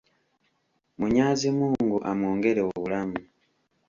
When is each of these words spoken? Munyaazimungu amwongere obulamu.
Munyaazimungu 0.97 1.97
amwongere 2.11 2.59
obulamu. 2.67 3.19